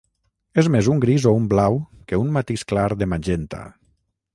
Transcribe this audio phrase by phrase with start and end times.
[0.61, 3.67] És més un gris o un blau que un matís clar de magenta.